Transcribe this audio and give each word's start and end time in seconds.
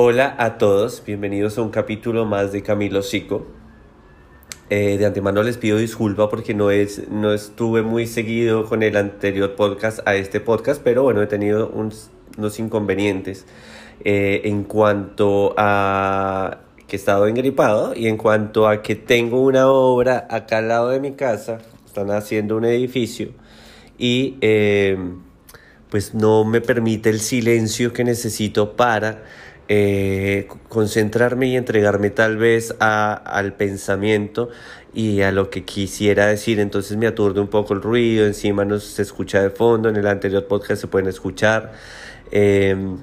Hola 0.00 0.36
a 0.38 0.58
todos, 0.58 1.02
bienvenidos 1.04 1.58
a 1.58 1.62
un 1.62 1.70
capítulo 1.70 2.24
más 2.24 2.52
de 2.52 2.62
Camilo 2.62 3.02
Sico. 3.02 3.48
Eh, 4.70 4.96
de 4.96 5.04
antemano 5.04 5.42
les 5.42 5.56
pido 5.56 5.76
disculpa 5.76 6.30
porque 6.30 6.54
no, 6.54 6.70
es, 6.70 7.08
no 7.08 7.32
estuve 7.34 7.82
muy 7.82 8.06
seguido 8.06 8.64
con 8.64 8.84
el 8.84 8.96
anterior 8.96 9.56
podcast 9.56 9.98
a 10.06 10.14
este 10.14 10.38
podcast, 10.38 10.80
pero 10.84 11.02
bueno, 11.02 11.20
he 11.20 11.26
tenido 11.26 11.68
unos 11.70 12.58
inconvenientes 12.60 13.44
eh, 14.04 14.42
en 14.44 14.62
cuanto 14.62 15.52
a 15.58 16.58
que 16.86 16.94
he 16.94 16.96
estado 16.96 17.26
engripado 17.26 17.92
y 17.96 18.06
en 18.06 18.18
cuanto 18.18 18.68
a 18.68 18.82
que 18.82 18.94
tengo 18.94 19.42
una 19.42 19.68
obra 19.68 20.28
acá 20.30 20.58
al 20.58 20.68
lado 20.68 20.90
de 20.90 21.00
mi 21.00 21.14
casa, 21.14 21.58
están 21.84 22.12
haciendo 22.12 22.56
un 22.56 22.66
edificio 22.66 23.30
y 23.98 24.36
eh, 24.42 24.96
pues 25.90 26.14
no 26.14 26.44
me 26.44 26.60
permite 26.60 27.10
el 27.10 27.18
silencio 27.18 27.92
que 27.92 28.04
necesito 28.04 28.76
para 28.76 29.24
eh, 29.68 30.48
concentrarme 30.68 31.48
y 31.48 31.56
entregarme 31.56 32.08
tal 32.10 32.38
vez 32.38 32.74
a, 32.80 33.12
al 33.12 33.54
pensamiento 33.54 34.48
y 34.94 35.20
a 35.20 35.30
lo 35.30 35.50
que 35.50 35.64
quisiera 35.64 36.26
decir. 36.26 36.58
Entonces 36.58 36.96
me 36.96 37.06
aturde 37.06 37.40
un 37.40 37.48
poco 37.48 37.74
el 37.74 37.82
ruido, 37.82 38.26
encima 38.26 38.64
no 38.64 38.80
se 38.80 39.02
escucha 39.02 39.42
de 39.42 39.50
fondo, 39.50 39.88
en 39.88 39.96
el 39.96 40.06
anterior 40.06 40.46
podcast 40.46 40.80
se 40.80 40.86
pueden 40.88 41.08
escuchar. 41.08 41.72
Em, 42.30 42.96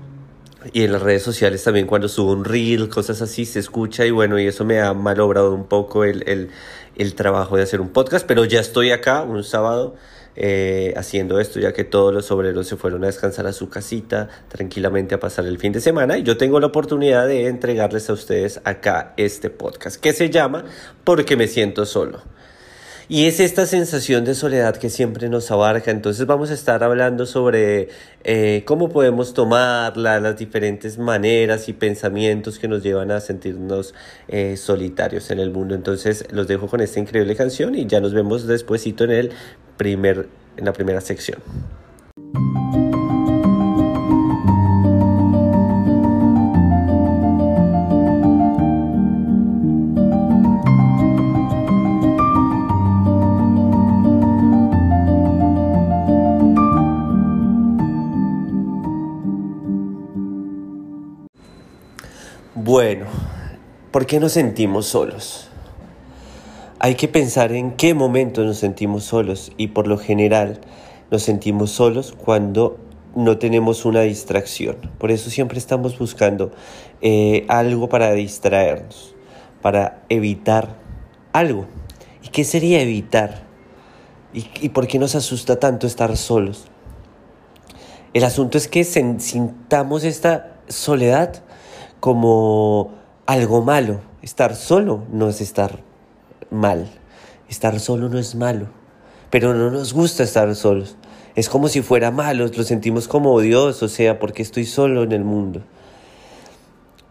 y 0.74 0.84
en 0.84 0.92
las 0.92 1.02
redes 1.04 1.22
sociales 1.22 1.64
también 1.64 1.86
cuando 1.86 2.08
subo 2.08 2.32
un 2.32 2.44
reel, 2.44 2.90
cosas 2.90 3.22
así, 3.22 3.46
se 3.46 3.60
escucha 3.60 4.06
y 4.06 4.12
bueno, 4.12 4.40
y 4.40 4.48
eso 4.48 4.66
me 4.66 4.82
ha 4.82 4.94
malogrado 4.94 5.54
un 5.54 5.68
poco 5.68 6.04
el, 6.04 6.28
el, 6.28 6.50
el 6.96 7.14
trabajo 7.14 7.58
de 7.58 7.64
hacer 7.64 7.82
un 7.82 7.90
podcast, 7.90 8.26
pero 8.26 8.46
ya 8.46 8.60
estoy 8.60 8.92
acá 8.92 9.22
un 9.22 9.44
sábado 9.44 9.96
eh, 10.36 10.94
haciendo 10.98 11.40
esto, 11.40 11.60
ya 11.60 11.74
que 11.74 11.84
todos 11.84 12.14
los 12.14 12.30
obreros 12.32 12.68
se 12.68 12.76
fueron 12.76 13.04
a 13.04 13.08
descansar 13.08 13.48
a 13.48 13.54
su 13.54 13.70
casita 13.70 14.30
tranquilamente 14.48 15.16
a 15.16 15.20
pasar 15.20 15.46
el 15.46 15.58
fin 15.58 15.72
de 15.72 15.82
semana 15.82 16.18
y 16.18 16.24
yo 16.24 16.38
tengo 16.38 16.60
la 16.60 16.68
oportunidad 16.68 17.28
de 17.28 17.48
entregarles 17.48 18.10
a 18.10 18.14
ustedes 18.14 18.60
acá 18.64 19.14
este 19.18 19.50
podcast 19.50 20.00
que 20.00 20.14
se 20.14 20.30
llama 20.30 20.66
Porque 21.04 21.36
me 21.36 21.48
siento 21.48 21.86
solo. 21.86 22.22
Y 23.08 23.28
es 23.28 23.40
esta 23.40 23.68
sensación 23.68 24.26
de 24.26 24.34
soledad 24.34 24.78
que 24.78 24.90
siempre 24.90 25.30
nos 25.30 25.52
abarca. 25.52 25.92
Entonces 25.92 26.26
vamos 26.26 26.50
a 26.50 26.56
estar 26.56 26.84
hablando 26.84 27.28
sobre 27.28 27.90
eh, 28.24 28.64
cómo 28.66 28.90
podemos 28.90 29.36
tomarla, 29.36 30.20
las 30.20 30.38
diferentes 30.38 30.98
maneras 30.98 31.70
y 31.70 31.74
pensamientos 31.74 32.58
que 32.58 32.68
nos 32.68 32.82
llevan 32.82 33.12
a 33.12 33.20
sentirnos 33.20 33.94
eh, 34.28 34.58
solitarios 34.58 35.30
en 35.30 35.40
el 35.40 35.52
mundo. 35.52 35.76
Entonces 35.76 36.26
los 36.32 36.48
dejo 36.48 36.68
con 36.68 36.82
esta 36.82 37.00
increíble 37.00 37.36
canción 37.36 37.76
y 37.76 37.86
ya 37.86 38.00
nos 38.00 38.12
vemos 38.16 38.48
despuesito 38.48 39.04
en 39.04 39.12
el 39.12 39.32
primer, 39.78 40.28
en 40.58 40.66
la 40.66 40.74
primera 40.74 41.02
sección. 41.02 41.42
Bueno, 62.54 63.06
¿por 63.92 64.06
qué 64.06 64.20
nos 64.20 64.32
sentimos 64.32 64.88
solos? 64.88 65.50
Hay 66.86 66.94
que 66.94 67.08
pensar 67.08 67.52
en 67.52 67.72
qué 67.72 67.96
momento 67.96 68.44
nos 68.44 68.60
sentimos 68.60 69.06
solos 69.06 69.52
y 69.58 69.70
por 69.70 69.88
lo 69.88 69.98
general 69.98 70.62
nos 71.10 71.24
sentimos 71.24 71.72
solos 71.72 72.16
cuando 72.16 72.78
no 73.16 73.40
tenemos 73.40 73.86
una 73.86 74.02
distracción. 74.02 74.76
Por 75.00 75.10
eso 75.10 75.32
siempre 75.32 75.58
estamos 75.58 75.98
buscando 75.98 76.52
eh, 77.02 77.44
algo 77.48 77.90
para 77.90 78.12
distraernos, 78.12 79.16
para 79.64 80.04
evitar 80.10 80.76
algo. 81.34 81.66
¿Y 82.22 82.28
qué 82.28 82.44
sería 82.44 82.80
evitar? 82.82 83.48
¿Y, 84.32 84.46
y 84.62 84.70
por 84.70 84.86
qué 84.86 85.00
nos 85.00 85.16
asusta 85.16 85.60
tanto 85.60 85.88
estar 85.88 86.16
solos? 86.16 86.68
El 88.14 88.24
asunto 88.24 88.60
es 88.60 88.68
que 88.68 88.84
sintamos 88.84 90.04
esta 90.04 90.60
soledad 90.68 91.42
como 92.00 92.92
algo 93.26 93.64
malo. 93.64 94.02
Estar 94.22 94.56
solo 94.56 95.04
no 95.12 95.30
es 95.30 95.42
estar 95.42 95.80
mal. 96.52 96.90
Estar 97.50 97.80
solo 97.80 98.10
no 98.10 98.20
es 98.20 98.36
malo. 98.36 98.68
Pero 99.30 99.54
no 99.54 99.72
nos 99.72 99.94
gusta 99.94 100.24
estar 100.24 100.54
solos. 100.56 100.96
Es 101.36 101.50
como 101.50 101.68
si 101.68 101.82
fuera 101.82 102.12
malo, 102.12 102.48
lo 102.48 102.64
sentimos 102.64 103.08
como 103.08 103.40
Dios, 103.42 103.84
o 103.84 103.90
sea, 103.90 104.20
porque 104.20 104.42
estoy 104.42 104.66
solo 104.66 105.04
en 105.04 105.12
el 105.12 105.26
mundo. 105.26 105.62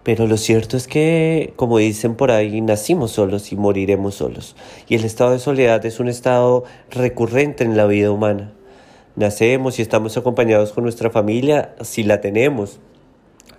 Pero 0.02 0.26
lo 0.26 0.36
cierto 0.36 0.76
es 0.76 0.86
que, 0.86 1.52
como 1.56 1.78
dicen 1.78 2.14
por 2.14 2.30
ahí, 2.30 2.60
nacimos 2.60 3.12
solos 3.12 3.52
y 3.52 3.56
moriremos 3.56 4.14
solos. 4.14 4.54
Y 4.88 4.94
el 4.94 5.04
estado 5.04 5.32
de 5.32 5.38
soledad 5.38 5.84
es 5.86 5.98
un 6.00 6.08
estado 6.08 6.64
recurrente 6.90 7.64
en 7.64 7.76
la 7.76 7.86
vida 7.86 8.10
humana. 8.10 8.52
Nacemos 9.16 9.78
y 9.78 9.82
estamos 9.82 10.16
acompañados 10.16 10.72
con 10.72 10.84
nuestra 10.84 11.10
familia 11.10 11.74
si 11.82 12.02
la 12.02 12.20
tenemos. 12.20 12.80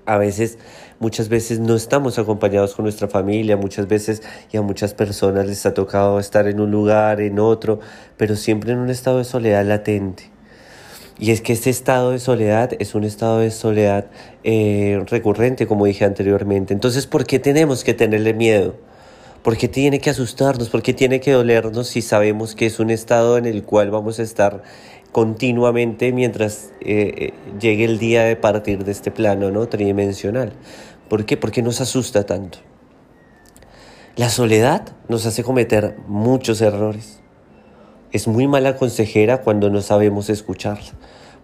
A 0.06 0.18
veces 0.18 0.58
Muchas 0.98 1.28
veces 1.28 1.60
no 1.60 1.76
estamos 1.76 2.18
acompañados 2.20 2.74
con 2.74 2.84
nuestra 2.84 3.10
familia, 3.10 3.58
muchas 3.58 3.86
veces 3.88 4.24
y 4.52 4.56
a 4.56 4.62
muchas 4.62 4.94
personas 4.94 5.46
les 5.46 5.66
ha 5.66 5.74
tocado 5.74 6.20
estar 6.20 6.48
en 6.48 6.62
un 6.62 6.72
lugar, 6.72 7.20
en 7.20 7.38
otro, 7.38 7.82
pero 8.16 8.38
siempre 8.38 8.72
en 8.72 8.80
un 8.80 8.90
estado 8.90 9.18
de 9.18 9.26
soledad 9.26 9.66
latente. 9.66 10.32
Y 11.20 11.32
es 11.32 11.42
que 11.42 11.52
este 11.52 11.70
estado 11.70 12.12
de 12.12 12.20
soledad 12.20 12.72
es 12.80 12.96
un 12.96 13.04
estado 13.04 13.40
de 13.40 13.52
soledad 13.52 14.06
eh, 14.46 15.04
recurrente, 15.08 15.68
como 15.68 15.86
dije 15.86 16.06
anteriormente. 16.06 16.74
Entonces, 16.74 17.08
¿por 17.08 17.26
qué 17.26 17.40
tenemos 17.40 17.84
que 17.84 17.94
tenerle 17.94 18.34
miedo? 18.34 18.76
¿Por 19.44 19.58
qué 19.58 19.68
tiene 19.68 20.00
que 20.00 20.10
asustarnos? 20.10 20.70
¿Por 20.70 20.82
qué 20.82 20.94
tiene 20.94 21.20
que 21.20 21.32
dolernos 21.34 21.88
si 21.88 22.02
sabemos 22.02 22.56
que 22.56 22.66
es 22.66 22.80
un 22.80 22.90
estado 22.90 23.38
en 23.38 23.46
el 23.46 23.64
cual 23.64 23.92
vamos 23.92 24.20
a 24.20 24.24
estar 24.24 24.64
continuamente 25.16 26.12
mientras 26.12 26.74
eh, 26.82 27.14
eh, 27.18 27.34
llegue 27.58 27.86
el 27.86 28.00
día 28.00 28.26
de 28.26 28.36
partir 28.36 28.84
de 28.84 28.92
este 28.92 29.12
plano 29.12 29.50
¿no? 29.50 29.66
tridimensional. 29.70 30.52
¿Por 31.08 31.26
qué? 31.26 31.38
Porque 31.38 31.62
nos 31.62 31.80
asusta 31.80 32.26
tanto. 32.26 32.58
La 34.18 34.28
soledad 34.28 34.94
nos 35.08 35.26
hace 35.26 35.42
cometer 35.42 35.96
muchos 36.10 36.60
errores. 36.60 37.22
Es 38.12 38.28
muy 38.28 38.46
mala 38.50 38.76
consejera 38.76 39.40
cuando 39.40 39.70
no 39.70 39.82
sabemos 39.82 40.30
escucharla. 40.30 40.92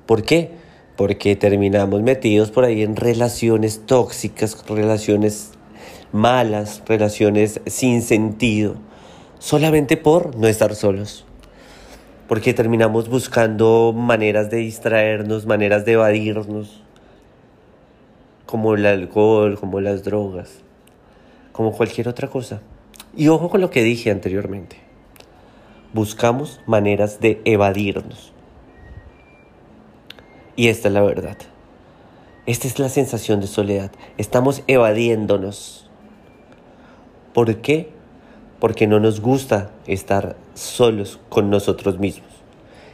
¿Por 0.05 0.23
qué? 0.23 0.51
Porque 0.97 1.37
terminamos 1.37 2.01
metidos 2.01 2.51
por 2.51 2.65
ahí 2.65 2.81
en 2.81 2.97
relaciones 2.97 3.85
tóxicas, 3.85 4.65
relaciones 4.67 5.51
malas, 6.11 6.83
relaciones 6.87 7.61
sin 7.67 8.01
sentido, 8.01 8.75
solamente 9.39 9.95
por 9.95 10.35
no 10.35 10.49
estar 10.49 10.75
solos 10.75 11.25
porque 12.31 12.53
terminamos 12.53 13.09
buscando 13.09 13.91
maneras 13.93 14.49
de 14.49 14.55
distraernos, 14.55 15.45
maneras 15.45 15.83
de 15.83 15.91
evadirnos, 15.91 16.81
como 18.45 18.75
el 18.75 18.85
alcohol, 18.85 19.59
como 19.59 19.81
las 19.81 20.05
drogas, 20.05 20.61
como 21.51 21.73
cualquier 21.73 22.07
otra 22.07 22.29
cosa. 22.29 22.61
Y 23.17 23.27
ojo 23.27 23.49
con 23.49 23.59
lo 23.59 23.69
que 23.69 23.83
dije 23.83 24.11
anteriormente, 24.11 24.77
buscamos 25.91 26.61
maneras 26.65 27.19
de 27.19 27.41
evadirnos. 27.43 28.31
Y 30.55 30.69
esta 30.69 30.87
es 30.87 30.93
la 30.93 31.01
verdad. 31.01 31.37
Esta 32.45 32.65
es 32.65 32.79
la 32.79 32.87
sensación 32.87 33.41
de 33.41 33.47
soledad. 33.47 33.91
Estamos 34.17 34.63
evadiéndonos. 34.67 35.89
¿Por 37.33 37.57
qué? 37.57 37.91
porque 38.61 38.85
no 38.85 38.99
nos 38.99 39.21
gusta 39.21 39.71
estar 39.87 40.35
solos 40.53 41.19
con 41.29 41.49
nosotros 41.49 41.99
mismos. 41.99 42.29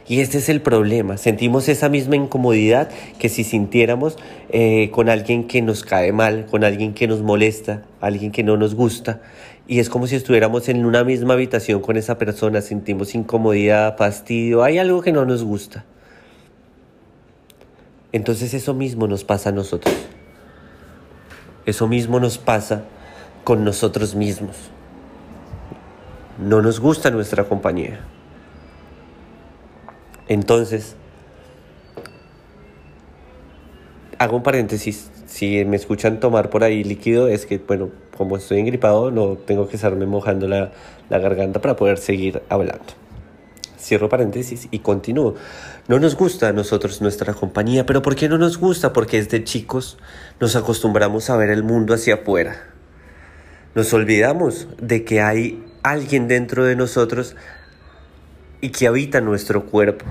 Y 0.08 0.20
este 0.20 0.38
es 0.38 0.48
el 0.48 0.62
problema, 0.62 1.18
sentimos 1.18 1.68
esa 1.68 1.90
misma 1.90 2.16
incomodidad 2.16 2.88
que 3.18 3.28
si 3.28 3.44
sintiéramos 3.44 4.16
eh, 4.48 4.88
con 4.90 5.10
alguien 5.10 5.46
que 5.46 5.60
nos 5.60 5.84
cae 5.84 6.12
mal, 6.12 6.46
con 6.46 6.64
alguien 6.64 6.94
que 6.94 7.06
nos 7.06 7.20
molesta, 7.20 7.82
alguien 8.00 8.32
que 8.32 8.42
no 8.42 8.56
nos 8.56 8.74
gusta. 8.74 9.20
Y 9.66 9.80
es 9.80 9.90
como 9.90 10.06
si 10.06 10.16
estuviéramos 10.16 10.70
en 10.70 10.86
una 10.86 11.04
misma 11.04 11.34
habitación 11.34 11.82
con 11.82 11.98
esa 11.98 12.16
persona, 12.16 12.62
sentimos 12.62 13.14
incomodidad, 13.14 13.98
fastidio, 13.98 14.62
hay 14.62 14.78
algo 14.78 15.02
que 15.02 15.12
no 15.12 15.26
nos 15.26 15.44
gusta. 15.44 15.84
Entonces 18.10 18.54
eso 18.54 18.72
mismo 18.72 19.08
nos 19.08 19.24
pasa 19.24 19.50
a 19.50 19.52
nosotros. 19.52 19.94
Eso 21.66 21.86
mismo 21.86 22.18
nos 22.18 22.38
pasa 22.38 22.84
con 23.44 23.62
nosotros 23.62 24.14
mismos 24.14 24.70
no 26.38 26.62
nos 26.62 26.80
gusta 26.80 27.10
nuestra 27.10 27.44
compañía. 27.44 28.00
Entonces, 30.28 30.94
hago 34.18 34.36
un 34.36 34.42
paréntesis. 34.42 35.10
Si 35.26 35.64
me 35.64 35.76
escuchan 35.76 36.20
tomar 36.20 36.50
por 36.50 36.64
ahí 36.64 36.84
líquido, 36.84 37.28
es 37.28 37.46
que, 37.46 37.58
bueno, 37.58 37.90
como 38.16 38.36
estoy 38.36 38.60
engripado, 38.60 39.10
no 39.10 39.36
tengo 39.36 39.68
que 39.68 39.76
estarme 39.76 40.06
mojando 40.06 40.48
la, 40.48 40.72
la 41.08 41.18
garganta 41.18 41.60
para 41.60 41.76
poder 41.76 41.98
seguir 41.98 42.42
hablando. 42.48 42.84
Cierro 43.78 44.08
paréntesis 44.08 44.68
y 44.70 44.80
continúo. 44.80 45.34
No 45.86 45.98
nos 45.98 46.16
gusta 46.16 46.48
a 46.48 46.52
nosotros 46.52 47.00
nuestra 47.00 47.32
compañía, 47.34 47.86
pero 47.86 48.02
¿por 48.02 48.16
qué 48.16 48.28
no 48.28 48.36
nos 48.36 48.58
gusta? 48.58 48.92
Porque 48.92 49.18
desde 49.18 49.44
chicos 49.44 49.98
nos 50.40 50.56
acostumbramos 50.56 51.30
a 51.30 51.36
ver 51.36 51.50
el 51.50 51.62
mundo 51.62 51.94
hacia 51.94 52.14
afuera. 52.14 52.74
Nos 53.74 53.92
olvidamos 53.92 54.68
de 54.80 55.04
que 55.04 55.20
hay 55.20 55.64
alguien 55.82 56.28
dentro 56.28 56.64
de 56.64 56.76
nosotros 56.76 57.36
y 58.60 58.70
que 58.70 58.86
habita 58.86 59.20
nuestro 59.20 59.66
cuerpo. 59.66 60.04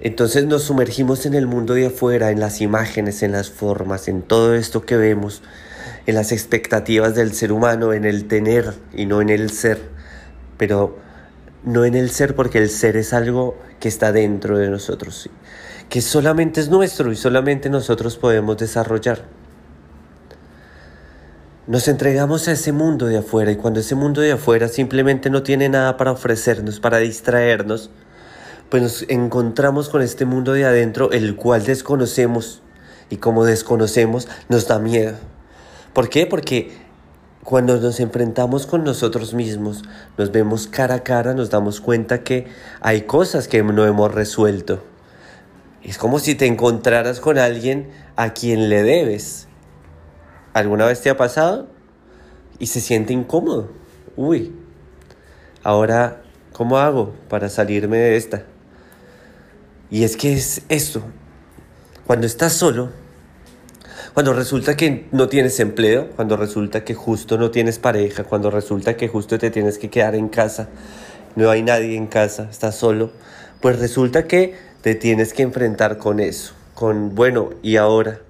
Entonces 0.00 0.44
nos 0.44 0.62
sumergimos 0.62 1.24
en 1.26 1.34
el 1.34 1.46
mundo 1.46 1.74
de 1.74 1.86
afuera, 1.86 2.30
en 2.30 2.38
las 2.38 2.60
imágenes, 2.60 3.22
en 3.22 3.32
las 3.32 3.50
formas, 3.50 4.08
en 4.08 4.22
todo 4.22 4.54
esto 4.54 4.82
que 4.84 4.96
vemos, 4.96 5.42
en 6.06 6.14
las 6.14 6.32
expectativas 6.32 7.14
del 7.14 7.32
ser 7.32 7.50
humano, 7.50 7.92
en 7.92 8.04
el 8.04 8.28
tener 8.28 8.74
y 8.92 9.06
no 9.06 9.22
en 9.22 9.30
el 9.30 9.50
ser. 9.50 9.80
Pero 10.58 10.98
no 11.64 11.84
en 11.84 11.94
el 11.94 12.10
ser 12.10 12.34
porque 12.36 12.58
el 12.58 12.70
ser 12.70 12.96
es 12.96 13.12
algo 13.12 13.58
que 13.80 13.88
está 13.88 14.12
dentro 14.12 14.58
de 14.58 14.68
nosotros, 14.68 15.28
que 15.88 16.00
solamente 16.00 16.60
es 16.60 16.68
nuestro 16.68 17.10
y 17.10 17.16
solamente 17.16 17.70
nosotros 17.70 18.16
podemos 18.16 18.56
desarrollar. 18.56 19.24
Nos 21.68 21.88
entregamos 21.88 22.46
a 22.46 22.52
ese 22.52 22.70
mundo 22.70 23.06
de 23.06 23.18
afuera 23.18 23.50
y 23.50 23.56
cuando 23.56 23.80
ese 23.80 23.96
mundo 23.96 24.20
de 24.20 24.30
afuera 24.30 24.68
simplemente 24.68 25.30
no 25.30 25.42
tiene 25.42 25.68
nada 25.68 25.96
para 25.96 26.12
ofrecernos, 26.12 26.78
para 26.78 26.98
distraernos, 26.98 27.90
pues 28.70 28.82
nos 28.84 29.04
encontramos 29.08 29.88
con 29.88 30.00
este 30.00 30.26
mundo 30.26 30.52
de 30.52 30.64
adentro, 30.64 31.10
el 31.10 31.34
cual 31.34 31.64
desconocemos 31.64 32.62
y 33.10 33.16
como 33.16 33.44
desconocemos 33.44 34.28
nos 34.48 34.68
da 34.68 34.78
miedo. 34.78 35.14
¿Por 35.92 36.08
qué? 36.08 36.26
Porque 36.26 36.70
cuando 37.42 37.80
nos 37.80 37.98
enfrentamos 37.98 38.68
con 38.68 38.84
nosotros 38.84 39.34
mismos, 39.34 39.82
nos 40.16 40.30
vemos 40.30 40.68
cara 40.68 40.94
a 40.94 41.02
cara, 41.02 41.34
nos 41.34 41.50
damos 41.50 41.80
cuenta 41.80 42.22
que 42.22 42.46
hay 42.80 43.02
cosas 43.02 43.48
que 43.48 43.64
no 43.64 43.84
hemos 43.84 44.14
resuelto. 44.14 44.84
Es 45.82 45.98
como 45.98 46.20
si 46.20 46.36
te 46.36 46.46
encontraras 46.46 47.18
con 47.18 47.38
alguien 47.38 47.88
a 48.14 48.34
quien 48.34 48.68
le 48.68 48.84
debes. 48.84 49.45
¿Alguna 50.56 50.86
vez 50.86 51.02
te 51.02 51.10
ha 51.10 51.18
pasado? 51.18 51.66
Y 52.58 52.68
se 52.68 52.80
siente 52.80 53.12
incómodo. 53.12 53.68
Uy, 54.16 54.54
ahora, 55.62 56.22
¿cómo 56.54 56.78
hago 56.78 57.12
para 57.28 57.50
salirme 57.50 57.98
de 57.98 58.16
esta? 58.16 58.44
Y 59.90 60.04
es 60.04 60.16
que 60.16 60.32
es 60.32 60.62
esto. 60.70 61.02
Cuando 62.06 62.26
estás 62.26 62.54
solo, 62.54 62.88
cuando 64.14 64.32
resulta 64.32 64.78
que 64.78 65.06
no 65.12 65.28
tienes 65.28 65.60
empleo, 65.60 66.08
cuando 66.16 66.38
resulta 66.38 66.84
que 66.84 66.94
justo 66.94 67.36
no 67.36 67.50
tienes 67.50 67.78
pareja, 67.78 68.24
cuando 68.24 68.50
resulta 68.50 68.96
que 68.96 69.08
justo 69.08 69.38
te 69.38 69.50
tienes 69.50 69.76
que 69.76 69.90
quedar 69.90 70.14
en 70.14 70.30
casa, 70.30 70.70
no 71.34 71.50
hay 71.50 71.62
nadie 71.62 71.98
en 71.98 72.06
casa, 72.06 72.48
estás 72.50 72.76
solo, 72.76 73.10
pues 73.60 73.78
resulta 73.78 74.26
que 74.26 74.54
te 74.80 74.94
tienes 74.94 75.34
que 75.34 75.42
enfrentar 75.42 75.98
con 75.98 76.18
eso, 76.18 76.54
con, 76.72 77.14
bueno, 77.14 77.50
¿y 77.62 77.76
ahora? 77.76 78.20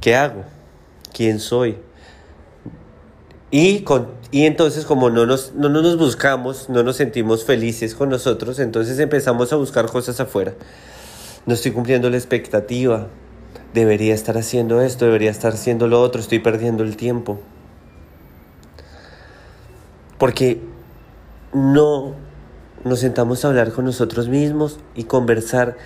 ¿Qué 0.00 0.16
hago? 0.16 0.46
¿Quién 1.12 1.40
soy? 1.40 1.78
Y, 3.50 3.80
con, 3.80 4.08
y 4.30 4.46
entonces 4.46 4.84
como 4.84 5.10
no 5.10 5.26
nos, 5.26 5.54
no 5.54 5.68
nos 5.68 5.98
buscamos, 5.98 6.68
no 6.68 6.82
nos 6.82 6.96
sentimos 6.96 7.44
felices 7.44 7.94
con 7.94 8.08
nosotros, 8.08 8.60
entonces 8.60 8.98
empezamos 8.98 9.52
a 9.52 9.56
buscar 9.56 9.86
cosas 9.86 10.20
afuera. 10.20 10.54
No 11.46 11.54
estoy 11.54 11.72
cumpliendo 11.72 12.10
la 12.10 12.16
expectativa, 12.16 13.08
debería 13.74 14.14
estar 14.14 14.36
haciendo 14.38 14.80
esto, 14.80 15.04
debería 15.04 15.30
estar 15.30 15.54
haciendo 15.54 15.88
lo 15.88 16.00
otro, 16.00 16.20
estoy 16.20 16.38
perdiendo 16.38 16.84
el 16.84 16.96
tiempo. 16.96 17.40
Porque 20.18 20.60
no 21.52 22.14
nos 22.84 23.00
sentamos 23.00 23.44
a 23.44 23.48
hablar 23.48 23.72
con 23.72 23.84
nosotros 23.84 24.28
mismos 24.28 24.78
y 24.94 25.04
conversar 25.04 25.76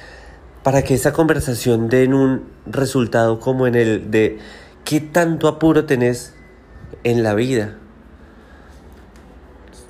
para 0.63 0.83
que 0.83 0.95
esa 0.95 1.13
conversación 1.13 1.89
den 1.89 2.15
un 2.15 2.45
resultado 2.67 3.39
como 3.39 3.67
en 3.67 3.75
el 3.75 4.11
de 4.11 4.39
qué 4.85 5.01
tanto 5.01 5.49
apuro 5.49 5.87
tenés 5.87 6.35
en 7.03 7.23
la 7.23 7.35
vida. 7.35 7.77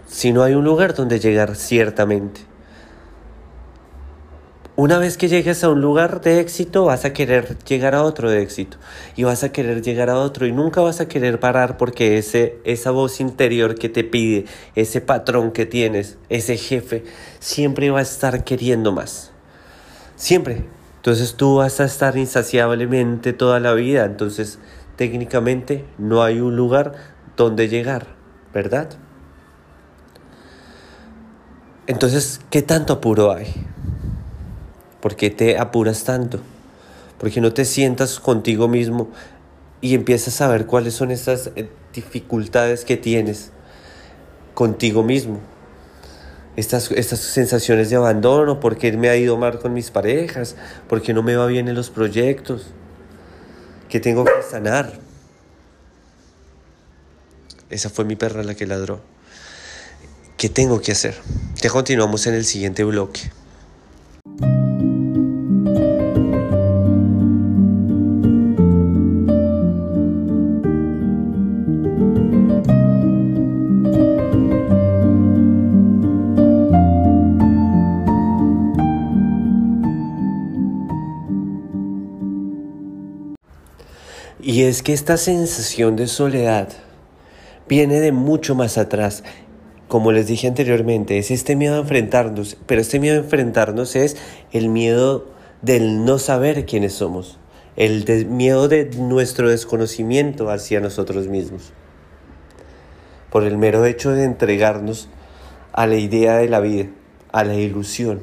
Si 0.06 0.32
no 0.32 0.42
hay 0.42 0.54
un 0.54 0.64
lugar 0.64 0.94
donde 0.94 1.18
llegar 1.18 1.56
ciertamente. 1.56 2.40
Una 4.76 4.98
vez 4.98 5.16
que 5.16 5.28
llegues 5.28 5.62
a 5.62 5.68
un 5.68 5.80
lugar 5.80 6.20
de 6.20 6.40
éxito, 6.40 6.86
vas 6.86 7.04
a 7.04 7.12
querer 7.12 7.56
llegar 7.64 7.94
a 7.94 8.02
otro 8.02 8.28
de 8.28 8.42
éxito 8.42 8.76
y 9.14 9.22
vas 9.22 9.44
a 9.44 9.52
querer 9.52 9.82
llegar 9.82 10.10
a 10.10 10.18
otro 10.18 10.48
y 10.48 10.52
nunca 10.52 10.80
vas 10.80 11.00
a 11.00 11.06
querer 11.06 11.38
parar 11.38 11.76
porque 11.76 12.18
ese, 12.18 12.58
esa 12.64 12.90
voz 12.90 13.20
interior 13.20 13.76
que 13.76 13.88
te 13.88 14.02
pide, 14.02 14.46
ese 14.74 15.00
patrón 15.00 15.52
que 15.52 15.64
tienes, 15.64 16.18
ese 16.28 16.56
jefe, 16.56 17.04
siempre 17.38 17.90
va 17.90 18.00
a 18.00 18.02
estar 18.02 18.42
queriendo 18.42 18.90
más. 18.90 19.30
Siempre. 20.16 20.64
Entonces 20.96 21.34
tú 21.34 21.56
vas 21.56 21.78
a 21.80 21.84
estar 21.84 22.16
insaciablemente 22.16 23.32
toda 23.32 23.60
la 23.60 23.74
vida. 23.74 24.04
Entonces 24.04 24.58
técnicamente 24.96 25.84
no 25.98 26.22
hay 26.22 26.40
un 26.40 26.56
lugar 26.56 26.92
donde 27.36 27.68
llegar, 27.68 28.06
¿verdad? 28.52 28.90
Entonces, 31.86 32.40
¿qué 32.50 32.62
tanto 32.62 32.94
apuro 32.94 33.32
hay? 33.32 33.52
¿Por 35.00 35.16
qué 35.16 35.30
te 35.30 35.58
apuras 35.58 36.04
tanto? 36.04 36.40
¿Por 37.18 37.30
qué 37.30 37.40
no 37.40 37.52
te 37.52 37.64
sientas 37.64 38.20
contigo 38.20 38.68
mismo 38.68 39.10
y 39.80 39.94
empiezas 39.94 40.40
a 40.40 40.48
ver 40.48 40.66
cuáles 40.66 40.94
son 40.94 41.10
esas 41.10 41.50
eh, 41.56 41.68
dificultades 41.92 42.84
que 42.84 42.96
tienes 42.96 43.50
contigo 44.54 45.02
mismo? 45.02 45.40
Estas, 46.56 46.90
estas 46.92 47.18
sensaciones 47.18 47.90
de 47.90 47.96
abandono, 47.96 48.60
¿por 48.60 48.78
qué 48.78 48.96
me 48.96 49.08
ha 49.08 49.16
ido 49.16 49.36
mal 49.36 49.58
con 49.58 49.74
mis 49.74 49.90
parejas? 49.90 50.56
¿Por 50.88 51.02
qué 51.02 51.12
no 51.12 51.22
me 51.22 51.36
va 51.36 51.46
bien 51.46 51.68
en 51.68 51.74
los 51.74 51.90
proyectos? 51.90 52.68
¿Qué 53.88 54.00
tengo 54.00 54.24
que 54.24 54.42
sanar? 54.48 54.92
Esa 57.70 57.90
fue 57.90 58.04
mi 58.04 58.16
perra 58.16 58.42
la 58.42 58.54
que 58.54 58.66
ladró. 58.66 59.00
¿Qué 60.36 60.48
tengo 60.48 60.80
que 60.80 60.92
hacer? 60.92 61.16
Ya 61.62 61.70
continuamos 61.70 62.26
en 62.26 62.34
el 62.34 62.44
siguiente 62.44 62.84
bloque. 62.84 63.30
Y 84.64 84.66
es 84.66 84.82
que 84.82 84.94
esta 84.94 85.18
sensación 85.18 85.94
de 85.94 86.06
soledad 86.06 86.70
viene 87.68 88.00
de 88.00 88.12
mucho 88.12 88.54
más 88.54 88.78
atrás. 88.78 89.22
Como 89.88 90.10
les 90.10 90.26
dije 90.26 90.48
anteriormente, 90.48 91.18
es 91.18 91.30
este 91.30 91.54
miedo 91.54 91.74
a 91.74 91.80
enfrentarnos, 91.80 92.56
pero 92.64 92.80
este 92.80 92.98
miedo 92.98 93.16
a 93.16 93.24
enfrentarnos 93.24 93.94
es 93.94 94.16
el 94.52 94.70
miedo 94.70 95.26
del 95.60 96.06
no 96.06 96.18
saber 96.18 96.64
quiénes 96.64 96.94
somos, 96.94 97.38
el 97.76 98.26
miedo 98.26 98.68
de 98.68 98.86
nuestro 98.86 99.50
desconocimiento 99.50 100.48
hacia 100.48 100.80
nosotros 100.80 101.28
mismos, 101.28 101.74
por 103.28 103.44
el 103.44 103.58
mero 103.58 103.84
hecho 103.84 104.12
de 104.12 104.24
entregarnos 104.24 105.10
a 105.74 105.86
la 105.86 105.96
idea 105.96 106.38
de 106.38 106.48
la 106.48 106.60
vida, 106.60 106.86
a 107.32 107.44
la 107.44 107.54
ilusión, 107.54 108.22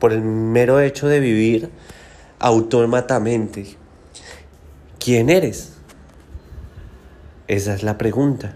por 0.00 0.12
el 0.12 0.22
mero 0.22 0.80
hecho 0.80 1.06
de 1.06 1.20
vivir 1.20 1.70
autómatamente 2.40 3.80
¿Quién 5.02 5.30
eres? 5.30 5.72
Esa 7.48 7.74
es 7.74 7.82
la 7.82 7.98
pregunta. 7.98 8.54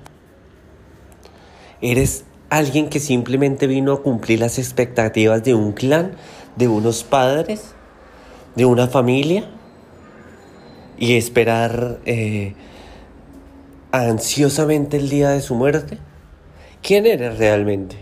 ¿Eres 1.81 2.25
alguien 2.51 2.89
que 2.89 3.01
simplemente 3.01 3.67
vino 3.67 3.93
a 3.93 4.03
cumplir 4.03 4.39
las 4.39 4.61
expectativas 4.61 5.43
de 5.43 5.55
un 5.55 5.73
clan, 5.73 6.13
de 6.55 6.69
unos 6.69 7.03
padres, 7.03 7.73
de 8.55 8.65
una 8.65 8.87
familia? 8.87 9.51
Y 10.99 11.17
esperar 11.17 11.99
eh, 12.07 12.55
ansiosamente 13.91 14.99
el 14.99 15.09
día 15.09 15.31
de 15.31 15.41
su 15.41 15.57
muerte? 15.57 15.99
¿Quién 16.81 17.07
eres 17.07 17.39
realmente? 17.39 17.97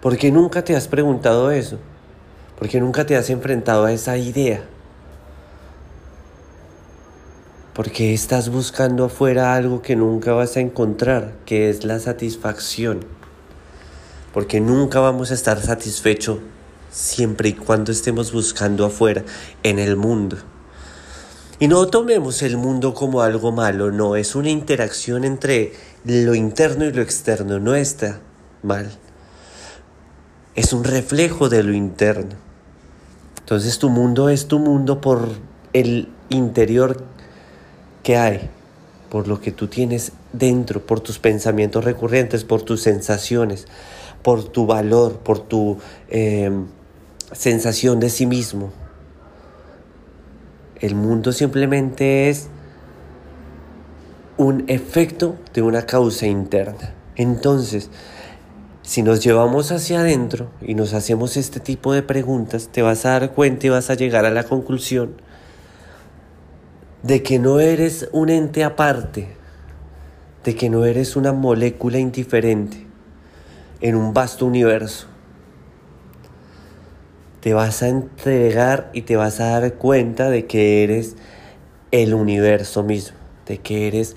¿Por 0.00 0.16
qué 0.16 0.32
nunca 0.32 0.64
te 0.64 0.74
has 0.74 0.88
preguntado 0.88 1.50
eso? 1.50 1.78
¿Por 2.58 2.66
qué 2.70 2.80
nunca 2.80 3.04
te 3.04 3.14
has 3.14 3.28
enfrentado 3.28 3.84
a 3.84 3.92
esa 3.92 4.16
idea? 4.16 4.62
Porque 7.74 8.12
estás 8.14 8.48
buscando 8.48 9.04
afuera 9.04 9.54
algo 9.54 9.80
que 9.82 9.96
nunca 9.96 10.32
vas 10.32 10.56
a 10.56 10.60
encontrar, 10.60 11.34
que 11.46 11.70
es 11.70 11.84
la 11.84 11.98
satisfacción. 12.00 13.00
Porque 14.32 14.60
nunca 14.60 15.00
vamos 15.00 15.30
a 15.30 15.34
estar 15.34 15.60
satisfechos 15.60 16.38
siempre 16.90 17.50
y 17.50 17.52
cuando 17.52 17.92
estemos 17.92 18.32
buscando 18.32 18.84
afuera, 18.84 19.24
en 19.62 19.78
el 19.78 19.96
mundo. 19.96 20.36
Y 21.58 21.68
no 21.68 21.86
tomemos 21.86 22.42
el 22.42 22.56
mundo 22.56 22.94
como 22.94 23.20
algo 23.20 23.52
malo, 23.52 23.92
no, 23.92 24.16
es 24.16 24.34
una 24.34 24.50
interacción 24.50 25.24
entre 25.24 25.72
lo 26.04 26.34
interno 26.34 26.86
y 26.86 26.92
lo 26.92 27.02
externo 27.02 27.58
no 27.58 27.74
está 27.74 28.20
mal. 28.62 28.90
Es 30.54 30.72
un 30.72 30.84
reflejo 30.84 31.48
de 31.48 31.62
lo 31.62 31.72
interno. 31.72 32.36
Entonces 33.40 33.78
tu 33.78 33.90
mundo 33.90 34.28
es 34.28 34.46
tu 34.48 34.58
mundo 34.58 35.00
por 35.00 35.28
el 35.72 36.08
interior 36.30 37.04
que 38.02 38.16
hay, 38.16 38.50
por 39.10 39.28
lo 39.28 39.40
que 39.40 39.52
tú 39.52 39.68
tienes 39.68 40.12
dentro, 40.32 40.84
por 40.84 41.00
tus 41.00 41.18
pensamientos 41.18 41.84
recurrentes, 41.84 42.44
por 42.44 42.62
tus 42.62 42.82
sensaciones, 42.82 43.66
por 44.22 44.44
tu 44.44 44.66
valor, 44.66 45.18
por 45.18 45.38
tu 45.40 45.78
em, 46.08 46.66
sensación 47.32 48.00
de 48.00 48.10
sí 48.10 48.26
mismo. 48.26 48.70
El 50.80 50.94
mundo 50.94 51.32
simplemente 51.32 52.30
es 52.30 52.48
un 54.36 54.64
efecto 54.68 55.36
de 55.52 55.62
una 55.62 55.82
causa 55.82 56.26
interna. 56.26 56.94
Entonces, 57.16 57.90
si 58.82 59.02
nos 59.02 59.22
llevamos 59.22 59.70
hacia 59.72 60.00
adentro 60.00 60.50
y 60.62 60.74
nos 60.74 60.94
hacemos 60.94 61.36
este 61.36 61.60
tipo 61.60 61.92
de 61.92 62.02
preguntas, 62.02 62.70
te 62.72 62.80
vas 62.80 63.04
a 63.04 63.10
dar 63.10 63.32
cuenta 63.32 63.66
y 63.66 63.70
vas 63.70 63.90
a 63.90 63.94
llegar 63.94 64.24
a 64.24 64.30
la 64.30 64.44
conclusión 64.44 65.20
de 67.02 67.22
que 67.22 67.38
no 67.38 67.60
eres 67.60 68.08
un 68.12 68.28
ente 68.28 68.62
aparte, 68.62 69.28
de 70.44 70.54
que 70.54 70.68
no 70.68 70.84
eres 70.84 71.16
una 71.16 71.32
molécula 71.32 71.98
indiferente 71.98 72.86
en 73.80 73.94
un 73.94 74.12
vasto 74.12 74.46
universo. 74.46 75.06
Te 77.40 77.54
vas 77.54 77.82
a 77.82 77.88
entregar 77.88 78.90
y 78.92 79.02
te 79.02 79.16
vas 79.16 79.40
a 79.40 79.60
dar 79.60 79.74
cuenta 79.74 80.28
de 80.28 80.46
que 80.46 80.84
eres 80.84 81.16
el 81.90 82.12
universo 82.12 82.82
mismo, 82.82 83.16
de 83.46 83.58
que 83.58 83.88
eres 83.88 84.16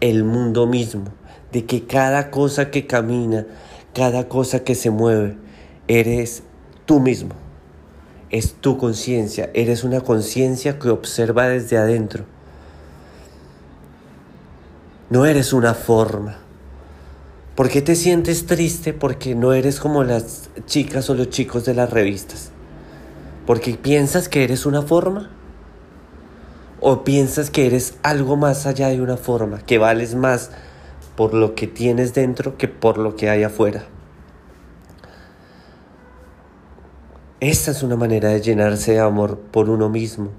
el 0.00 0.22
mundo 0.22 0.66
mismo, 0.66 1.06
de 1.50 1.64
que 1.64 1.86
cada 1.86 2.30
cosa 2.30 2.70
que 2.70 2.86
camina, 2.86 3.46
cada 3.92 4.28
cosa 4.28 4.62
que 4.62 4.76
se 4.76 4.90
mueve, 4.90 5.36
eres 5.88 6.44
tú 6.86 7.00
mismo. 7.00 7.43
Es 8.34 8.54
tu 8.54 8.78
conciencia, 8.78 9.48
eres 9.54 9.84
una 9.84 10.00
conciencia 10.00 10.80
que 10.80 10.88
observa 10.88 11.46
desde 11.46 11.76
adentro. 11.76 12.24
No 15.08 15.24
eres 15.24 15.52
una 15.52 15.72
forma. 15.72 16.38
¿Por 17.54 17.68
qué 17.68 17.80
te 17.80 17.94
sientes 17.94 18.46
triste? 18.46 18.92
Porque 18.92 19.36
no 19.36 19.52
eres 19.52 19.78
como 19.78 20.02
las 20.02 20.50
chicas 20.66 21.08
o 21.10 21.14
los 21.14 21.30
chicos 21.30 21.64
de 21.64 21.74
las 21.74 21.90
revistas. 21.90 22.50
Porque 23.46 23.74
piensas 23.74 24.28
que 24.28 24.42
eres 24.42 24.66
una 24.66 24.82
forma. 24.82 25.30
¿O 26.80 27.04
piensas 27.04 27.50
que 27.50 27.66
eres 27.66 27.94
algo 28.02 28.34
más 28.34 28.66
allá 28.66 28.88
de 28.88 29.00
una 29.00 29.16
forma, 29.16 29.60
que 29.60 29.78
vales 29.78 30.16
más 30.16 30.50
por 31.14 31.34
lo 31.34 31.54
que 31.54 31.68
tienes 31.68 32.14
dentro 32.14 32.58
que 32.58 32.66
por 32.66 32.98
lo 32.98 33.14
que 33.14 33.30
hay 33.30 33.44
afuera? 33.44 33.84
Esta 37.40 37.70
es 37.70 37.82
una 37.82 37.96
manera 37.96 38.30
de 38.30 38.40
llenarse 38.40 38.92
de 38.92 39.00
amor 39.00 39.38
por 39.38 39.68
uno 39.68 39.88
mismo. 39.88 40.30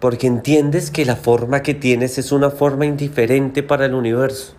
Porque 0.00 0.26
entiendes 0.26 0.90
que 0.90 1.04
la 1.04 1.16
forma 1.16 1.62
que 1.62 1.74
tienes 1.74 2.18
es 2.18 2.32
una 2.32 2.50
forma 2.50 2.86
indiferente 2.86 3.62
para 3.62 3.86
el 3.86 3.94
universo. 3.94 4.54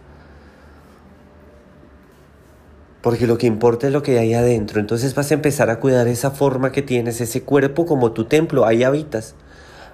Porque 3.02 3.26
lo 3.26 3.38
que 3.38 3.48
importa 3.48 3.88
es 3.88 3.94
lo 3.94 4.04
que 4.04 4.20
hay 4.20 4.36
adentro. 4.36 4.80
Entonces 4.80 5.16
vas 5.16 5.32
a 5.32 5.34
empezar 5.34 5.70
a 5.72 5.80
cuidar 5.80 6.08
esa 6.08 6.32
forma 6.32 6.72
que 6.72 6.84
tienes, 6.84 7.20
ese 7.20 7.42
cuerpo 7.42 7.86
como 7.86 8.12
tu 8.12 8.26
templo. 8.26 8.66
Ahí 8.66 8.84
habitas 8.84 9.34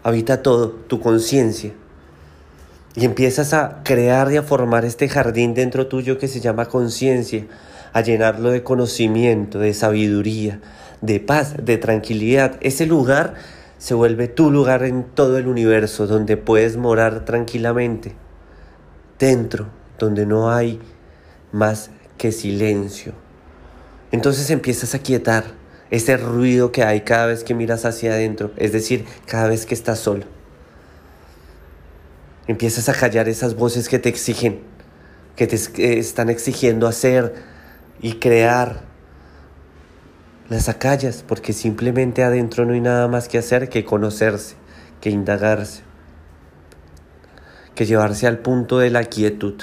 habita 0.07 0.41
todo, 0.41 0.69
tu 0.69 1.01
conciencia. 1.01 1.73
Y 2.95 3.03
empiezas 3.03 3.53
a 3.53 3.81
crear 3.83 4.31
y 4.31 4.37
a 4.37 4.43
formar 4.43 4.85
este 4.85 5.09
jardín 5.09 5.53
dentro 5.53 5.87
tuyo 5.87 6.17
que 6.17 6.29
se 6.29 6.39
llama 6.39 6.67
conciencia, 6.67 7.45
a 7.93 8.01
llenarlo 8.01 8.51
de 8.51 8.63
conocimiento, 8.63 9.59
de 9.59 9.73
sabiduría, 9.73 10.59
de 11.01 11.19
paz, 11.19 11.55
de 11.63 11.77
tranquilidad. 11.77 12.57
Ese 12.61 12.85
lugar 12.85 13.35
se 13.77 13.93
vuelve 13.93 14.27
tu 14.27 14.51
lugar 14.51 14.83
en 14.83 15.03
todo 15.03 15.37
el 15.37 15.47
universo, 15.47 16.07
donde 16.07 16.37
puedes 16.37 16.77
morar 16.77 17.25
tranquilamente, 17.25 18.15
dentro, 19.19 19.67
donde 19.99 20.25
no 20.25 20.51
hay 20.51 20.79
más 21.51 21.91
que 22.17 22.31
silencio. 22.31 23.13
Entonces 24.11 24.49
empiezas 24.49 24.95
a 24.95 24.99
quietar 24.99 25.45
ese 25.91 26.17
ruido 26.17 26.71
que 26.71 26.83
hay 26.83 27.01
cada 27.01 27.27
vez 27.27 27.43
que 27.43 27.53
miras 27.53 27.85
hacia 27.85 28.11
adentro, 28.11 28.51
es 28.57 28.71
decir, 28.71 29.05
cada 29.25 29.47
vez 29.47 29.65
que 29.65 29.73
estás 29.73 29.99
solo. 29.99 30.25
Empiezas 32.47 32.89
a 32.89 32.93
callar 32.93 33.27
esas 33.27 33.55
voces 33.55 33.89
que 33.89 33.99
te 33.99 34.09
exigen, 34.09 34.61
que 35.35 35.47
te 35.47 35.99
están 35.99 36.29
exigiendo 36.29 36.87
hacer 36.87 37.33
y 38.01 38.13
crear. 38.13 38.85
Las 40.49 40.69
acallas 40.69 41.25
porque 41.27 41.51
simplemente 41.51 42.23
adentro 42.23 42.65
no 42.65 42.73
hay 42.73 42.79
nada 42.79 43.07
más 43.09 43.27
que 43.27 43.37
hacer 43.37 43.67
que 43.67 43.83
conocerse, 43.83 44.55
que 45.01 45.09
indagarse, 45.09 45.83
que 47.75 47.85
llevarse 47.85 48.27
al 48.27 48.39
punto 48.39 48.79
de 48.79 48.89
la 48.89 49.03
quietud 49.03 49.61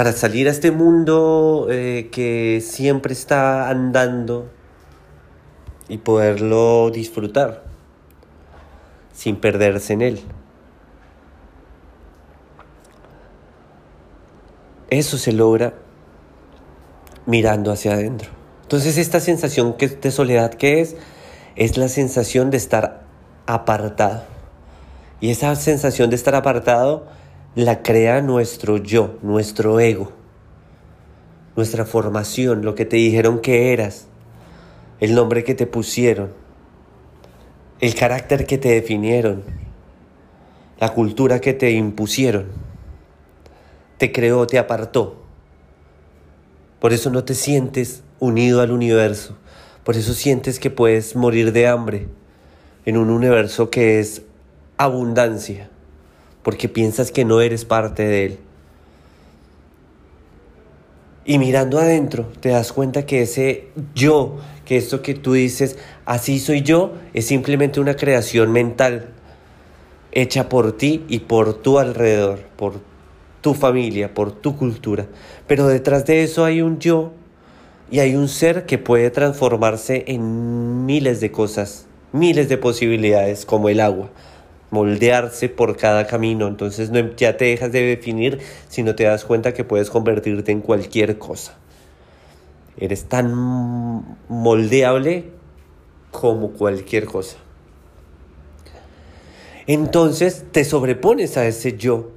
para 0.00 0.12
salir 0.12 0.48
a 0.48 0.50
este 0.50 0.70
mundo 0.70 1.66
eh, 1.68 2.08
que 2.10 2.62
siempre 2.64 3.12
está 3.12 3.68
andando 3.68 4.48
y 5.90 5.98
poderlo 5.98 6.90
disfrutar 6.90 7.64
sin 9.12 9.36
perderse 9.36 9.92
en 9.92 10.00
él. 10.00 10.20
Eso 14.90 15.18
se 15.18 15.32
logra 15.32 15.74
mirando 17.26 17.70
hacia 17.70 17.92
adentro. 17.92 18.30
Entonces 18.62 18.98
esta 18.98 19.20
sensación 19.20 19.76
de 19.78 20.10
soledad 20.10 20.54
que 20.54 20.80
es, 20.80 20.96
es 21.56 21.76
la 21.76 21.88
sensación 21.88 22.50
de 22.50 22.56
estar 22.56 23.02
apartado. 23.46 24.24
Y 25.20 25.30
esa 25.30 25.54
sensación 25.56 26.10
de 26.10 26.16
estar 26.16 26.34
apartado 26.34 27.06
la 27.54 27.82
crea 27.82 28.20
nuestro 28.22 28.76
yo, 28.76 29.18
nuestro 29.22 29.80
ego, 29.80 30.12
nuestra 31.56 31.84
formación, 31.84 32.64
lo 32.64 32.74
que 32.74 32.84
te 32.84 32.96
dijeron 32.96 33.40
que 33.40 33.72
eras, 33.72 34.06
el 35.00 35.14
nombre 35.14 35.44
que 35.44 35.54
te 35.54 35.66
pusieron, 35.66 36.32
el 37.80 37.94
carácter 37.94 38.46
que 38.46 38.56
te 38.56 38.68
definieron, 38.70 39.42
la 40.78 40.90
cultura 40.94 41.40
que 41.40 41.52
te 41.52 41.72
impusieron, 41.72 42.46
te 44.00 44.12
creó, 44.12 44.46
te 44.46 44.58
apartó. 44.58 45.22
Por 46.80 46.94
eso 46.94 47.10
no 47.10 47.22
te 47.22 47.34
sientes 47.34 48.02
unido 48.18 48.62
al 48.62 48.70
universo, 48.70 49.36
por 49.84 49.94
eso 49.94 50.14
sientes 50.14 50.58
que 50.58 50.70
puedes 50.70 51.16
morir 51.16 51.52
de 51.52 51.66
hambre 51.66 52.08
en 52.86 52.96
un 52.96 53.10
universo 53.10 53.68
que 53.68 54.00
es 54.00 54.22
abundancia 54.78 55.68
porque 56.42 56.70
piensas 56.70 57.12
que 57.12 57.26
no 57.26 57.42
eres 57.42 57.66
parte 57.66 58.02
de 58.04 58.24
él. 58.24 58.38
Y 61.26 61.38
mirando 61.38 61.78
adentro, 61.78 62.26
te 62.40 62.48
das 62.48 62.72
cuenta 62.72 63.04
que 63.04 63.20
ese 63.20 63.68
yo, 63.94 64.38
que 64.64 64.78
esto 64.78 65.02
que 65.02 65.12
tú 65.12 65.34
dices, 65.34 65.76
así 66.06 66.38
soy 66.38 66.62
yo, 66.62 66.94
es 67.12 67.26
simplemente 67.26 67.80
una 67.80 67.96
creación 67.96 68.50
mental 68.50 69.10
hecha 70.12 70.48
por 70.48 70.72
ti 70.72 71.04
y 71.06 71.18
por 71.18 71.52
tu 71.52 71.78
alrededor, 71.78 72.38
por 72.56 72.88
tu 73.40 73.54
familia, 73.54 74.14
por 74.14 74.32
tu 74.32 74.56
cultura. 74.56 75.06
Pero 75.46 75.66
detrás 75.66 76.06
de 76.06 76.22
eso 76.22 76.44
hay 76.44 76.62
un 76.62 76.78
yo 76.78 77.12
y 77.90 78.00
hay 78.00 78.14
un 78.14 78.28
ser 78.28 78.66
que 78.66 78.78
puede 78.78 79.10
transformarse 79.10 80.04
en 80.06 80.86
miles 80.86 81.20
de 81.20 81.30
cosas, 81.30 81.86
miles 82.12 82.48
de 82.48 82.58
posibilidades, 82.58 83.46
como 83.46 83.68
el 83.68 83.80
agua 83.80 84.10
moldearse 84.70 85.48
por 85.48 85.76
cada 85.76 86.06
camino. 86.06 86.48
Entonces 86.48 86.90
no, 86.90 87.14
ya 87.16 87.36
te 87.36 87.46
dejas 87.46 87.72
de 87.72 87.82
definir 87.82 88.38
si 88.68 88.82
no 88.82 88.94
te 88.94 89.04
das 89.04 89.24
cuenta 89.24 89.52
que 89.52 89.64
puedes 89.64 89.90
convertirte 89.90 90.52
en 90.52 90.60
cualquier 90.60 91.18
cosa. 91.18 91.56
Eres 92.76 93.04
tan 93.04 94.16
moldeable 94.28 95.30
como 96.10 96.52
cualquier 96.52 97.04
cosa. 97.04 97.36
Entonces 99.66 100.44
te 100.50 100.64
sobrepones 100.64 101.36
a 101.36 101.46
ese 101.46 101.76
yo 101.76 102.10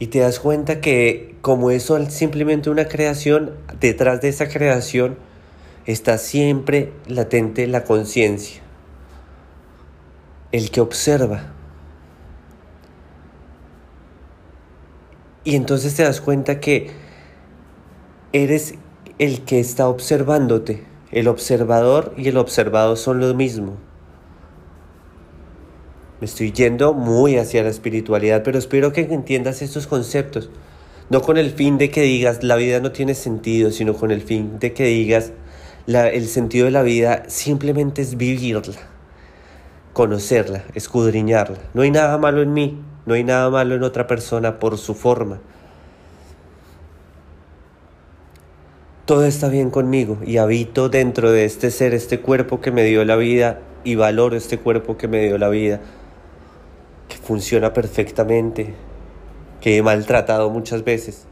y 0.00 0.08
te 0.08 0.18
das 0.18 0.40
cuenta 0.40 0.80
que 0.80 1.36
como 1.42 1.70
es 1.70 1.92
simplemente 2.08 2.70
una 2.70 2.86
creación, 2.86 3.52
detrás 3.78 4.20
de 4.20 4.30
esa 4.30 4.48
creación 4.48 5.16
está 5.86 6.18
siempre 6.18 6.92
latente 7.06 7.68
la 7.68 7.84
conciencia 7.84 8.62
el 10.52 10.70
que 10.70 10.80
observa. 10.80 11.52
Y 15.44 15.56
entonces 15.56 15.94
te 15.94 16.02
das 16.02 16.20
cuenta 16.20 16.60
que 16.60 16.90
eres 18.32 18.74
el 19.18 19.42
que 19.42 19.60
está 19.60 19.88
observándote. 19.88 20.84
El 21.12 21.28
observador 21.28 22.14
y 22.16 22.28
el 22.28 22.36
observado 22.36 22.96
son 22.96 23.20
lo 23.20 23.34
mismo. 23.34 23.76
Me 26.20 26.26
estoy 26.26 26.52
yendo 26.52 26.92
muy 26.92 27.38
hacia 27.38 27.62
la 27.62 27.70
espiritualidad, 27.70 28.42
pero 28.42 28.58
espero 28.58 28.92
que 28.92 29.00
entiendas 29.00 29.62
estos 29.62 29.86
conceptos. 29.86 30.50
No 31.08 31.22
con 31.22 31.38
el 31.38 31.50
fin 31.50 31.78
de 31.78 31.90
que 31.90 32.02
digas 32.02 32.42
la 32.42 32.56
vida 32.56 32.78
no 32.80 32.92
tiene 32.92 33.14
sentido, 33.14 33.70
sino 33.70 33.94
con 33.94 34.10
el 34.10 34.20
fin 34.20 34.58
de 34.58 34.74
que 34.74 34.84
digas 34.84 35.32
el 35.86 36.28
sentido 36.28 36.66
de 36.66 36.70
la 36.70 36.82
vida 36.82 37.24
simplemente 37.28 38.02
es 38.02 38.16
vivirla, 38.16 38.78
conocerla, 39.94 40.64
escudriñarla. 40.74 41.58
No 41.72 41.82
hay 41.82 41.90
nada 41.90 42.18
malo 42.18 42.42
en 42.42 42.52
mí, 42.52 42.78
no 43.06 43.14
hay 43.14 43.24
nada 43.24 43.48
malo 43.48 43.74
en 43.74 43.82
otra 43.82 44.06
persona 44.06 44.58
por 44.58 44.76
su 44.76 44.94
forma. 44.94 45.40
Todo 49.06 49.24
está 49.24 49.48
bien 49.48 49.70
conmigo 49.70 50.18
y 50.24 50.36
habito 50.36 50.90
dentro 50.90 51.32
de 51.32 51.44
este 51.44 51.72
ser, 51.72 51.94
este 51.94 52.20
cuerpo 52.20 52.60
que 52.60 52.70
me 52.70 52.84
dio 52.84 53.04
la 53.04 53.16
vida 53.16 53.60
y 53.82 53.96
valoro 53.96 54.36
este 54.36 54.58
cuerpo 54.58 54.96
que 54.96 55.08
me 55.08 55.24
dio 55.24 55.38
la 55.38 55.48
vida 55.48 55.80
funciona 57.22 57.72
perfectamente, 57.72 58.74
que 59.60 59.76
he 59.76 59.82
maltratado 59.82 60.50
muchas 60.50 60.84
veces. 60.84 61.26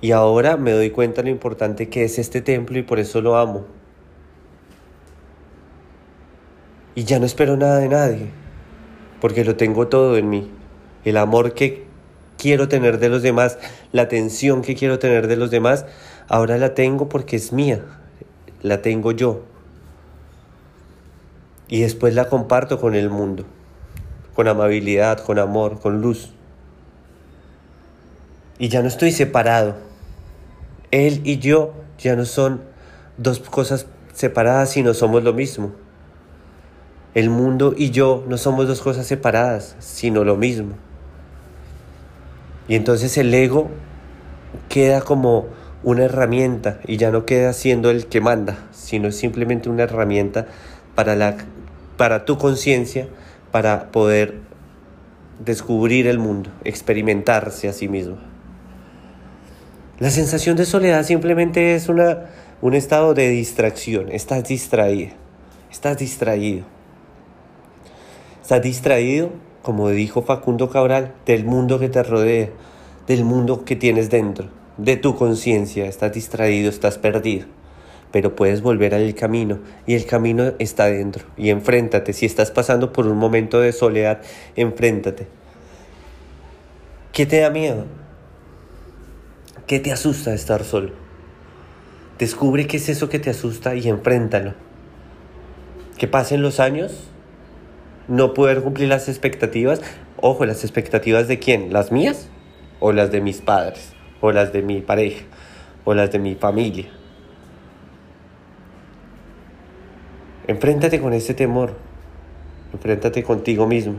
Y 0.00 0.12
ahora 0.12 0.56
me 0.56 0.72
doy 0.72 0.90
cuenta 0.90 1.22
lo 1.22 1.28
importante 1.28 1.88
que 1.88 2.04
es 2.04 2.18
este 2.18 2.40
templo 2.40 2.78
y 2.78 2.82
por 2.82 2.98
eso 2.98 3.20
lo 3.20 3.36
amo. 3.36 3.64
Y 6.94 7.04
ya 7.04 7.18
no 7.18 7.26
espero 7.26 7.56
nada 7.56 7.78
de 7.78 7.88
nadie, 7.88 8.30
porque 9.20 9.44
lo 9.44 9.56
tengo 9.56 9.88
todo 9.88 10.16
en 10.16 10.30
mí. 10.30 10.50
El 11.04 11.16
amor 11.16 11.54
que 11.54 11.84
quiero 12.36 12.68
tener 12.68 12.98
de 12.98 13.08
los 13.08 13.22
demás, 13.22 13.58
la 13.92 14.02
atención 14.02 14.62
que 14.62 14.74
quiero 14.74 14.98
tener 14.98 15.26
de 15.26 15.36
los 15.36 15.50
demás, 15.50 15.86
ahora 16.28 16.58
la 16.58 16.74
tengo 16.74 17.08
porque 17.08 17.36
es 17.36 17.52
mía, 17.52 17.84
la 18.62 18.82
tengo 18.82 19.12
yo 19.12 19.47
y 21.68 21.80
después 21.80 22.14
la 22.14 22.28
comparto 22.28 22.80
con 22.80 22.94
el 22.94 23.10
mundo, 23.10 23.44
con 24.34 24.48
amabilidad, 24.48 25.18
con 25.18 25.38
amor, 25.38 25.80
con 25.80 26.00
luz. 26.00 26.32
Y 28.58 28.68
ya 28.68 28.82
no 28.82 28.88
estoy 28.88 29.12
separado. 29.12 29.76
Él 30.90 31.20
y 31.24 31.38
yo 31.38 31.74
ya 31.98 32.16
no 32.16 32.24
son 32.24 32.62
dos 33.18 33.40
cosas 33.40 33.86
separadas, 34.12 34.70
sino 34.70 34.94
somos 34.94 35.22
lo 35.22 35.32
mismo. 35.32 35.72
El 37.14 37.30
mundo 37.30 37.74
y 37.76 37.90
yo 37.90 38.24
no 38.28 38.38
somos 38.38 38.66
dos 38.66 38.80
cosas 38.80 39.06
separadas, 39.06 39.76
sino 39.78 40.24
lo 40.24 40.36
mismo. 40.36 40.74
Y 42.68 42.74
entonces 42.74 43.16
el 43.16 43.32
ego 43.32 43.68
queda 44.68 45.00
como 45.00 45.46
una 45.82 46.04
herramienta 46.04 46.80
y 46.86 46.96
ya 46.96 47.10
no 47.10 47.24
queda 47.24 47.52
siendo 47.52 47.90
el 47.90 48.06
que 48.06 48.20
manda, 48.20 48.58
sino 48.72 49.10
simplemente 49.10 49.68
una 49.68 49.84
herramienta 49.84 50.46
para, 50.94 51.14
la, 51.16 51.36
para 51.98 52.24
tu 52.24 52.38
conciencia, 52.38 53.08
para 53.50 53.90
poder 53.90 54.36
descubrir 55.44 56.06
el 56.06 56.18
mundo, 56.18 56.50
experimentarse 56.64 57.68
a 57.68 57.72
sí 57.74 57.88
mismo. 57.88 58.16
La 59.98 60.10
sensación 60.10 60.56
de 60.56 60.64
soledad 60.64 61.04
simplemente 61.04 61.74
es 61.74 61.88
una, 61.88 62.26
un 62.62 62.74
estado 62.74 63.14
de 63.14 63.28
distracción. 63.28 64.10
Estás 64.12 64.44
distraído. 64.44 65.10
Estás 65.72 65.98
distraído. 65.98 66.64
Estás 68.40 68.62
distraído, 68.62 69.30
como 69.62 69.90
dijo 69.90 70.22
Facundo 70.22 70.70
Cabral, 70.70 71.14
del 71.26 71.44
mundo 71.44 71.80
que 71.80 71.88
te 71.88 72.02
rodea, 72.04 72.50
del 73.08 73.24
mundo 73.24 73.64
que 73.64 73.74
tienes 73.74 74.08
dentro, 74.08 74.50
de 74.76 74.96
tu 74.96 75.16
conciencia. 75.16 75.86
Estás 75.86 76.12
distraído, 76.12 76.70
estás 76.70 76.96
perdido 76.96 77.57
pero 78.12 78.34
puedes 78.34 78.62
volver 78.62 78.94
al 78.94 79.14
camino 79.14 79.58
y 79.86 79.94
el 79.94 80.06
camino 80.06 80.52
está 80.58 80.86
dentro 80.86 81.24
y 81.36 81.50
enfréntate. 81.50 82.12
Si 82.12 82.26
estás 82.26 82.50
pasando 82.50 82.92
por 82.92 83.06
un 83.06 83.18
momento 83.18 83.60
de 83.60 83.72
soledad, 83.72 84.22
enfréntate. 84.56 85.26
¿Qué 87.12 87.26
te 87.26 87.40
da 87.40 87.50
miedo? 87.50 87.84
¿Qué 89.66 89.80
te 89.80 89.92
asusta 89.92 90.32
estar 90.32 90.64
solo? 90.64 90.92
Descubre 92.18 92.66
qué 92.66 92.78
es 92.78 92.88
eso 92.88 93.08
que 93.08 93.18
te 93.18 93.30
asusta 93.30 93.74
y 93.74 93.88
enfréntalo. 93.88 94.54
Que 95.98 96.08
pasen 96.08 96.42
los 96.42 96.60
años, 96.60 97.10
no 98.08 98.34
poder 98.34 98.62
cumplir 98.62 98.88
las 98.88 99.08
expectativas. 99.08 99.82
Ojo, 100.16 100.46
las 100.46 100.64
expectativas 100.64 101.28
de 101.28 101.38
quién? 101.38 101.72
¿Las 101.72 101.92
mías? 101.92 102.28
¿O 102.80 102.92
las 102.92 103.10
de 103.10 103.20
mis 103.20 103.40
padres? 103.40 103.92
¿O 104.20 104.32
las 104.32 104.52
de 104.52 104.62
mi 104.62 104.80
pareja? 104.80 105.24
¿O 105.84 105.94
las 105.94 106.10
de 106.10 106.18
mi 106.18 106.34
familia? 106.34 106.86
Enfréntate 110.48 110.98
con 110.98 111.12
ese 111.12 111.34
temor, 111.34 111.74
enfréntate 112.72 113.22
contigo 113.22 113.66
mismo 113.66 113.96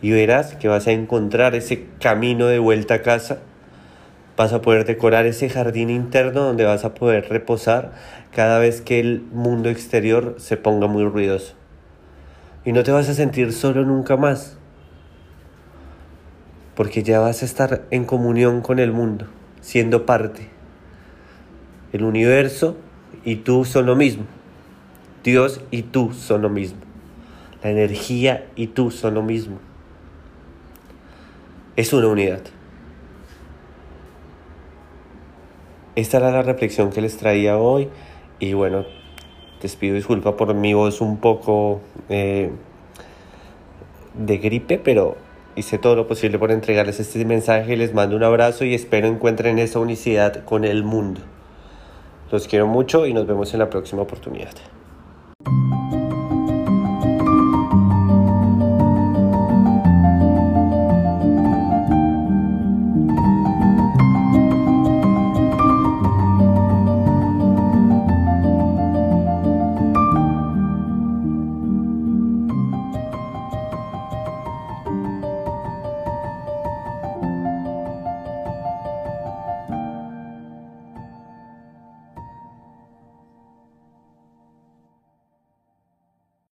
y 0.00 0.12
verás 0.12 0.54
que 0.54 0.68
vas 0.68 0.86
a 0.86 0.92
encontrar 0.92 1.56
ese 1.56 1.84
camino 2.00 2.46
de 2.46 2.60
vuelta 2.60 2.94
a 2.94 3.02
casa, 3.02 3.40
vas 4.36 4.52
a 4.52 4.62
poder 4.62 4.84
decorar 4.84 5.26
ese 5.26 5.48
jardín 5.50 5.90
interno 5.90 6.44
donde 6.44 6.64
vas 6.64 6.84
a 6.84 6.94
poder 6.94 7.28
reposar 7.28 7.90
cada 8.30 8.60
vez 8.60 8.80
que 8.82 9.00
el 9.00 9.22
mundo 9.32 9.68
exterior 9.68 10.36
se 10.38 10.56
ponga 10.56 10.86
muy 10.86 11.02
ruidoso. 11.02 11.54
Y 12.64 12.70
no 12.70 12.84
te 12.84 12.92
vas 12.92 13.08
a 13.08 13.14
sentir 13.14 13.52
solo 13.52 13.84
nunca 13.84 14.16
más, 14.16 14.56
porque 16.76 17.02
ya 17.02 17.18
vas 17.18 17.42
a 17.42 17.46
estar 17.46 17.82
en 17.90 18.04
comunión 18.04 18.60
con 18.60 18.78
el 18.78 18.92
mundo, 18.92 19.26
siendo 19.60 20.06
parte. 20.06 20.50
El 21.92 22.04
universo 22.04 22.76
y 23.24 23.36
tú 23.36 23.64
son 23.64 23.86
lo 23.86 23.96
mismo. 23.96 24.37
Dios 25.28 25.60
y 25.70 25.82
tú 25.82 26.12
son 26.12 26.42
lo 26.42 26.48
mismo. 26.48 26.78
La 27.62 27.70
energía 27.70 28.46
y 28.56 28.68
tú 28.68 28.90
son 28.90 29.14
lo 29.14 29.22
mismo. 29.22 29.58
Es 31.76 31.92
una 31.92 32.08
unidad. 32.08 32.40
Esta 35.96 36.16
era 36.16 36.30
la 36.30 36.42
reflexión 36.42 36.90
que 36.90 37.00
les 37.00 37.16
traía 37.16 37.58
hoy 37.58 37.88
y 38.38 38.52
bueno, 38.52 38.84
les 39.60 39.76
pido 39.76 39.96
disculpa 39.96 40.36
por 40.36 40.54
mi 40.54 40.72
voz 40.72 41.00
un 41.00 41.18
poco 41.18 41.80
eh, 42.08 42.50
de 44.14 44.38
gripe, 44.38 44.78
pero 44.78 45.16
hice 45.56 45.78
todo 45.78 45.96
lo 45.96 46.06
posible 46.06 46.38
por 46.38 46.52
entregarles 46.52 47.00
este 47.00 47.24
mensaje. 47.24 47.76
Les 47.76 47.92
mando 47.94 48.16
un 48.16 48.22
abrazo 48.22 48.64
y 48.64 48.74
espero 48.74 49.08
encuentren 49.08 49.58
esa 49.58 49.80
unicidad 49.80 50.44
con 50.44 50.64
el 50.64 50.84
mundo. 50.84 51.20
Los 52.30 52.46
quiero 52.46 52.66
mucho 52.66 53.06
y 53.06 53.12
nos 53.12 53.26
vemos 53.26 53.52
en 53.54 53.60
la 53.60 53.70
próxima 53.70 54.02
oportunidad. 54.02 54.54
Thank 55.44 55.92
you. 55.92 55.97